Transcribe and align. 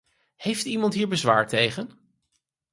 Heeft 0.37 0.65
iemand 0.65 0.93
hier 0.93 1.07
bezwaar 1.07 1.47
tegen? 1.47 1.89